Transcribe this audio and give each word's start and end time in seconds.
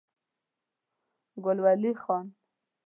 ګل 1.43 1.57
ولي 1.63 1.91
خان 2.03 2.25